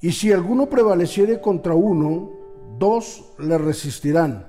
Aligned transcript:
Y 0.00 0.12
si 0.12 0.30
alguno 0.30 0.66
prevaleciere 0.66 1.40
contra 1.40 1.74
uno, 1.74 2.30
dos 2.78 3.32
le 3.38 3.56
resistirán, 3.56 4.46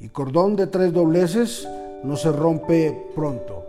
y 0.00 0.08
cordón 0.08 0.56
de 0.56 0.66
tres 0.66 0.92
dobleces 0.92 1.68
no 2.02 2.16
se 2.16 2.32
rompe 2.32 3.10
pronto. 3.14 3.66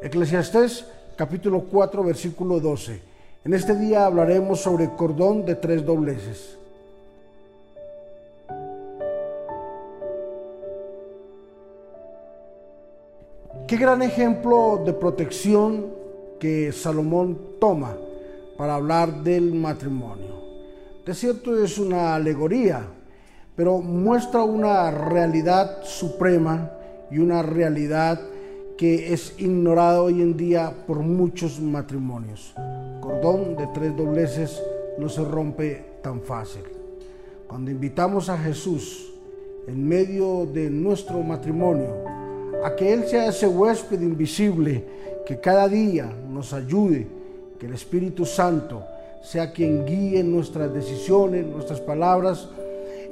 Eclesiastés 0.00 0.86
capítulo 1.16 1.64
4 1.70 2.02
versículo 2.02 2.58
12. 2.58 3.02
En 3.44 3.54
este 3.54 3.76
día 3.76 4.06
hablaremos 4.06 4.60
sobre 4.60 4.94
cordón 4.94 5.44
de 5.44 5.56
tres 5.56 5.84
dobleces. 5.84 6.58
Qué 13.66 13.76
gran 13.76 14.02
ejemplo 14.02 14.82
de 14.84 14.92
protección 14.92 15.86
que 16.38 16.72
Salomón 16.72 17.38
toma 17.60 17.96
para 18.56 18.76
hablar 18.76 19.22
del 19.22 19.52
matrimonio. 19.54 20.41
De 21.04 21.14
cierto 21.14 21.60
es 21.60 21.78
una 21.78 22.14
alegoría, 22.14 22.86
pero 23.56 23.78
muestra 23.78 24.44
una 24.44 24.88
realidad 24.92 25.82
suprema 25.82 26.70
y 27.10 27.18
una 27.18 27.42
realidad 27.42 28.20
que 28.78 29.12
es 29.12 29.34
ignorada 29.38 30.00
hoy 30.00 30.22
en 30.22 30.36
día 30.36 30.72
por 30.86 31.00
muchos 31.00 31.60
matrimonios. 31.60 32.54
Cordón 33.00 33.56
de 33.56 33.66
tres 33.74 33.96
dobleces 33.96 34.62
no 34.96 35.08
se 35.08 35.24
rompe 35.24 35.84
tan 36.02 36.20
fácil. 36.20 36.62
Cuando 37.48 37.72
invitamos 37.72 38.28
a 38.28 38.38
Jesús 38.38 39.12
en 39.66 39.88
medio 39.88 40.46
de 40.46 40.70
nuestro 40.70 41.20
matrimonio, 41.20 41.96
a 42.64 42.76
que 42.76 42.92
Él 42.92 43.08
sea 43.08 43.26
ese 43.26 43.48
huésped 43.48 44.00
invisible 44.00 44.84
que 45.26 45.40
cada 45.40 45.66
día 45.66 46.12
nos 46.30 46.52
ayude, 46.52 47.08
que 47.58 47.66
el 47.66 47.72
Espíritu 47.72 48.24
Santo 48.24 48.84
sea 49.22 49.52
quien 49.52 49.86
guíe 49.86 50.22
nuestras 50.24 50.72
decisiones, 50.74 51.46
nuestras 51.46 51.80
palabras, 51.80 52.48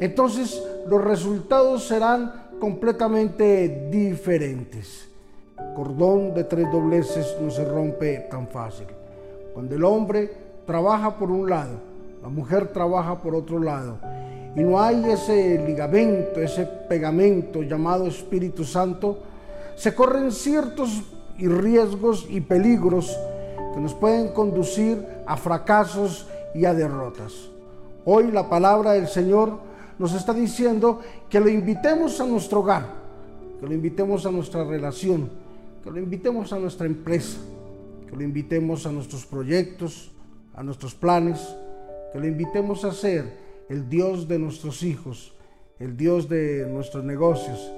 entonces 0.00 0.62
los 0.88 1.02
resultados 1.02 1.84
serán 1.84 2.48
completamente 2.58 3.88
diferentes. 3.90 5.08
Cordón 5.74 6.34
de 6.34 6.44
tres 6.44 6.70
dobleces 6.70 7.36
no 7.40 7.50
se 7.50 7.64
rompe 7.64 8.26
tan 8.30 8.48
fácil. 8.48 8.86
Cuando 9.54 9.74
el 9.74 9.84
hombre 9.84 10.30
trabaja 10.66 11.16
por 11.16 11.30
un 11.30 11.48
lado, 11.48 11.78
la 12.22 12.28
mujer 12.28 12.68
trabaja 12.68 13.20
por 13.20 13.34
otro 13.34 13.60
lado, 13.60 13.98
y 14.56 14.60
no 14.60 14.80
hay 14.80 15.04
ese 15.10 15.64
ligamento, 15.64 16.40
ese 16.40 16.66
pegamento 16.88 17.62
llamado 17.62 18.06
Espíritu 18.06 18.64
Santo, 18.64 19.18
se 19.76 19.94
corren 19.94 20.32
ciertos 20.32 21.04
riesgos 21.38 22.26
y 22.28 22.40
peligros 22.40 23.16
que 23.74 23.80
nos 23.80 23.94
pueden 23.94 24.28
conducir 24.28 25.06
a 25.26 25.36
fracasos 25.36 26.26
y 26.54 26.64
a 26.64 26.74
derrotas. 26.74 27.50
Hoy 28.04 28.30
la 28.30 28.48
palabra 28.48 28.92
del 28.92 29.08
Señor 29.08 29.58
nos 29.98 30.14
está 30.14 30.32
diciendo 30.32 31.00
que 31.28 31.40
lo 31.40 31.48
invitemos 31.48 32.20
a 32.20 32.26
nuestro 32.26 32.60
hogar, 32.60 32.86
que 33.60 33.66
lo 33.66 33.74
invitemos 33.74 34.24
a 34.26 34.30
nuestra 34.30 34.64
relación, 34.64 35.30
que 35.84 35.90
lo 35.90 35.98
invitemos 35.98 36.52
a 36.52 36.58
nuestra 36.58 36.86
empresa, 36.86 37.38
que 38.08 38.16
lo 38.16 38.22
invitemos 38.22 38.86
a 38.86 38.92
nuestros 38.92 39.26
proyectos, 39.26 40.10
a 40.54 40.62
nuestros 40.62 40.94
planes, 40.94 41.54
que 42.12 42.18
lo 42.18 42.26
invitemos 42.26 42.84
a 42.84 42.92
ser 42.92 43.24
el 43.68 43.88
Dios 43.88 44.26
de 44.26 44.38
nuestros 44.38 44.82
hijos, 44.82 45.32
el 45.78 45.96
Dios 45.96 46.28
de 46.28 46.66
nuestros 46.66 47.04
negocios, 47.04 47.70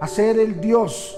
a 0.00 0.06
ser 0.06 0.38
el 0.38 0.60
Dios 0.60 1.16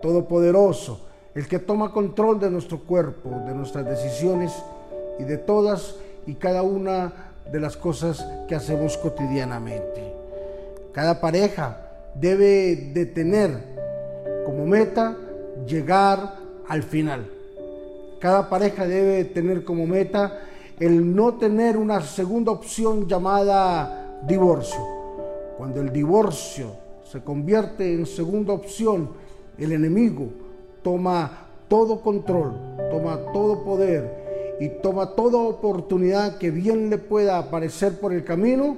todopoderoso, 0.00 1.07
el 1.38 1.46
que 1.46 1.60
toma 1.60 1.92
control 1.92 2.40
de 2.40 2.50
nuestro 2.50 2.80
cuerpo, 2.80 3.30
de 3.46 3.54
nuestras 3.54 3.86
decisiones 3.86 4.52
y 5.20 5.22
de 5.22 5.38
todas 5.38 5.94
y 6.26 6.34
cada 6.34 6.62
una 6.62 7.12
de 7.52 7.60
las 7.60 7.76
cosas 7.76 8.26
que 8.48 8.56
hacemos 8.56 8.98
cotidianamente. 8.98 10.02
Cada 10.90 11.20
pareja 11.20 11.92
debe 12.16 12.90
de 12.92 13.06
tener 13.06 13.56
como 14.44 14.66
meta 14.66 15.16
llegar 15.64 16.40
al 16.66 16.82
final. 16.82 17.30
Cada 18.18 18.48
pareja 18.48 18.88
debe 18.88 19.24
tener 19.26 19.62
como 19.62 19.86
meta 19.86 20.40
el 20.80 21.14
no 21.14 21.34
tener 21.34 21.76
una 21.76 22.00
segunda 22.00 22.50
opción 22.50 23.06
llamada 23.06 24.18
divorcio. 24.26 24.84
Cuando 25.56 25.82
el 25.82 25.92
divorcio 25.92 26.72
se 27.04 27.20
convierte 27.20 27.94
en 27.94 28.06
segunda 28.06 28.52
opción, 28.52 29.10
el 29.56 29.70
enemigo 29.70 30.47
toma 30.88 31.30
todo 31.68 32.00
control, 32.00 32.54
toma 32.90 33.18
todo 33.34 33.62
poder 33.62 34.56
y 34.58 34.70
toma 34.80 35.14
toda 35.14 35.36
oportunidad 35.36 36.38
que 36.38 36.50
bien 36.50 36.88
le 36.88 36.96
pueda 36.96 37.36
aparecer 37.36 38.00
por 38.00 38.14
el 38.14 38.24
camino 38.24 38.74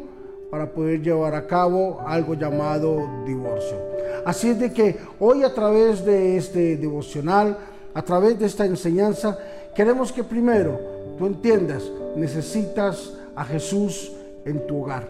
para 0.50 0.72
poder 0.72 1.00
llevar 1.02 1.36
a 1.36 1.46
cabo 1.46 2.00
algo 2.04 2.34
llamado 2.34 3.08
divorcio. 3.24 3.76
Así 4.24 4.48
es 4.48 4.58
de 4.58 4.72
que 4.72 4.98
hoy 5.20 5.44
a 5.44 5.54
través 5.54 6.04
de 6.04 6.36
este 6.36 6.76
devocional, 6.76 7.56
a 7.94 8.02
través 8.02 8.36
de 8.40 8.46
esta 8.46 8.66
enseñanza, 8.66 9.38
queremos 9.76 10.10
que 10.10 10.24
primero 10.24 10.80
tú 11.16 11.26
entiendas, 11.26 11.84
necesitas 12.16 13.12
a 13.36 13.44
Jesús 13.44 14.10
en 14.44 14.66
tu 14.66 14.82
hogar. 14.82 15.06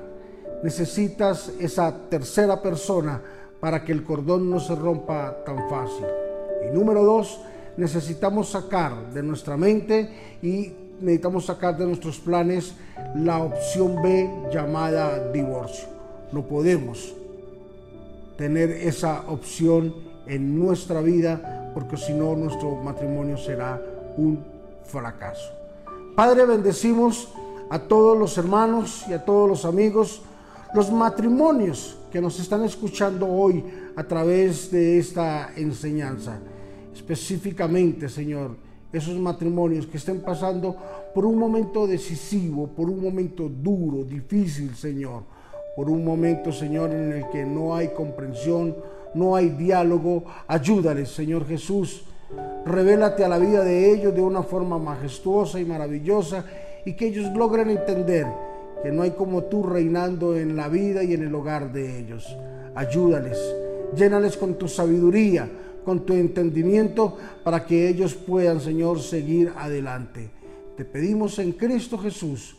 Necesitas 0.62 1.50
esa 1.58 1.96
tercera 2.10 2.60
persona 2.60 3.22
para 3.58 3.82
que 3.82 3.92
el 3.92 4.04
cordón 4.04 4.50
no 4.50 4.60
se 4.60 4.74
rompa 4.74 5.42
tan 5.46 5.66
fácil. 5.70 6.04
Y 6.66 6.74
número 6.74 7.04
dos, 7.04 7.40
necesitamos 7.76 8.50
sacar 8.50 9.12
de 9.12 9.22
nuestra 9.22 9.56
mente 9.56 10.38
y 10.42 10.72
necesitamos 11.00 11.46
sacar 11.46 11.76
de 11.76 11.86
nuestros 11.86 12.18
planes 12.18 12.74
la 13.14 13.38
opción 13.38 14.02
B 14.02 14.30
llamada 14.52 15.30
divorcio. 15.32 15.88
No 16.32 16.42
podemos 16.42 17.14
tener 18.36 18.70
esa 18.70 19.24
opción 19.28 19.94
en 20.26 20.58
nuestra 20.58 21.00
vida 21.00 21.70
porque 21.74 21.96
si 21.96 22.12
no 22.12 22.34
nuestro 22.36 22.76
matrimonio 22.76 23.36
será 23.36 23.80
un 24.16 24.44
fracaso. 24.84 25.52
Padre, 26.14 26.44
bendecimos 26.44 27.28
a 27.70 27.78
todos 27.78 28.18
los 28.18 28.36
hermanos 28.36 29.04
y 29.08 29.12
a 29.12 29.24
todos 29.24 29.48
los 29.48 29.64
amigos, 29.64 30.22
los 30.72 30.90
matrimonios 30.92 31.98
que 32.10 32.20
nos 32.20 32.38
están 32.38 32.64
escuchando 32.64 33.26
hoy 33.26 33.64
a 33.96 34.04
través 34.04 34.70
de 34.70 34.98
esta 34.98 35.50
enseñanza. 35.56 36.38
Específicamente, 36.94 38.08
Señor, 38.08 38.56
esos 38.92 39.16
matrimonios 39.16 39.86
que 39.86 39.96
estén 39.96 40.20
pasando 40.20 40.76
por 41.14 41.24
un 41.26 41.38
momento 41.38 41.86
decisivo, 41.86 42.68
por 42.68 42.88
un 42.88 43.02
momento 43.02 43.48
duro, 43.48 44.04
difícil, 44.04 44.74
Señor, 44.74 45.22
por 45.76 45.88
un 45.88 46.04
momento, 46.04 46.52
Señor, 46.52 46.90
en 46.90 47.12
el 47.12 47.28
que 47.30 47.44
no 47.44 47.74
hay 47.74 47.88
comprensión, 47.88 48.76
no 49.14 49.34
hay 49.34 49.50
diálogo. 49.50 50.24
Ayúdales, 50.46 51.10
Señor 51.10 51.46
Jesús. 51.46 52.04
Revélate 52.64 53.24
a 53.24 53.28
la 53.28 53.38
vida 53.38 53.64
de 53.64 53.92
ellos 53.92 54.14
de 54.14 54.20
una 54.20 54.42
forma 54.42 54.78
majestuosa 54.78 55.58
y 55.58 55.64
maravillosa 55.64 56.44
y 56.84 56.94
que 56.94 57.08
ellos 57.08 57.32
logren 57.34 57.70
entender 57.70 58.26
que 58.82 58.90
no 58.90 59.02
hay 59.02 59.10
como 59.12 59.44
tú 59.44 59.62
reinando 59.62 60.36
en 60.36 60.56
la 60.56 60.68
vida 60.68 61.02
y 61.02 61.14
en 61.14 61.22
el 61.22 61.34
hogar 61.34 61.72
de 61.72 61.98
ellos. 61.98 62.36
Ayúdales, 62.74 63.38
llénales 63.96 64.36
con 64.36 64.54
tu 64.54 64.68
sabiduría, 64.68 65.48
con 65.84 66.06
tu 66.06 66.12
entendimiento, 66.12 67.16
para 67.44 67.64
que 67.66 67.88
ellos 67.88 68.14
puedan, 68.14 68.60
Señor, 68.60 69.00
seguir 69.00 69.52
adelante. 69.56 70.30
Te 70.76 70.84
pedimos 70.84 71.38
en 71.38 71.52
Cristo 71.52 71.98
Jesús 71.98 72.56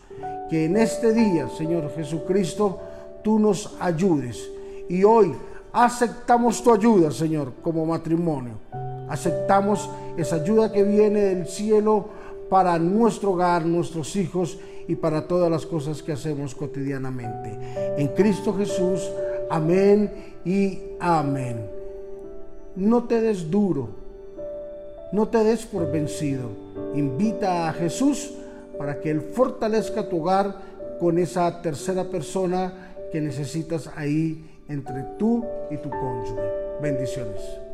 que 0.49 0.65
en 0.65 0.77
este 0.77 1.13
día, 1.13 1.47
Señor 1.49 1.91
Jesucristo, 1.95 2.79
tú 3.23 3.39
nos 3.39 3.75
ayudes. 3.79 4.49
Y 4.89 5.03
hoy 5.03 5.33
aceptamos 5.71 6.61
tu 6.61 6.73
ayuda, 6.73 7.11
Señor, 7.11 7.53
como 7.61 7.85
matrimonio. 7.85 8.53
Aceptamos 9.09 9.89
esa 10.17 10.37
ayuda 10.37 10.71
que 10.71 10.83
viene 10.83 11.21
del 11.21 11.47
cielo 11.47 12.09
para 12.49 12.77
nuestro 12.77 13.31
hogar, 13.31 13.65
nuestros 13.65 14.15
hijos 14.15 14.57
y 14.91 14.95
para 14.97 15.25
todas 15.25 15.49
las 15.49 15.65
cosas 15.65 16.03
que 16.03 16.11
hacemos 16.11 16.53
cotidianamente. 16.53 17.57
En 17.97 18.09
Cristo 18.09 18.53
Jesús, 18.53 19.09
amén 19.49 20.11
y 20.43 20.79
amén. 20.99 21.65
No 22.75 23.05
te 23.05 23.21
des 23.21 23.49
duro, 23.49 23.87
no 25.13 25.29
te 25.29 25.45
des 25.45 25.65
por 25.65 25.89
vencido. 25.89 26.49
Invita 26.93 27.69
a 27.69 27.73
Jesús 27.73 28.33
para 28.77 28.99
que 28.99 29.11
Él 29.11 29.21
fortalezca 29.21 30.09
tu 30.09 30.19
hogar 30.19 30.55
con 30.99 31.17
esa 31.17 31.61
tercera 31.61 32.03
persona 32.03 32.93
que 33.13 33.21
necesitas 33.21 33.89
ahí 33.95 34.45
entre 34.67 35.03
tú 35.17 35.45
y 35.69 35.77
tu 35.77 35.89
cónyuge. 35.89 36.41
Bendiciones. 36.81 37.70